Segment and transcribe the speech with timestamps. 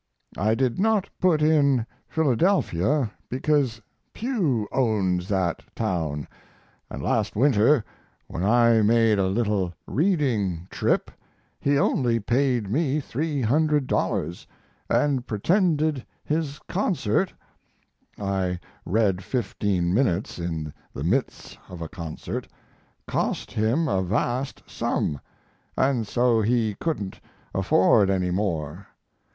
[0.39, 3.79] I did not put in Philadelphia because
[4.13, 6.27] Pugh owns that town,
[6.89, 7.85] and last winter,
[8.25, 11.11] when I made a little reading trip,
[11.59, 14.47] he only paid me $300,
[14.89, 17.31] and pretended his concert
[18.17, 22.47] (I read fifteen minutes in the midst of a concert)
[23.07, 25.19] cost him a vast sum,
[25.77, 27.19] and so he couldn't
[27.53, 28.87] afford any more.